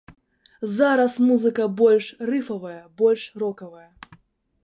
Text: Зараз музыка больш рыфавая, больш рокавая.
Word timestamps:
Зараз 0.77 1.13
музыка 1.27 1.67
больш 1.81 2.09
рыфавая, 2.31 2.79
больш 3.01 3.29
рокавая. 3.43 3.89